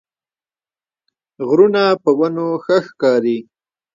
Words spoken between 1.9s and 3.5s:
په ونو ښه ښکاري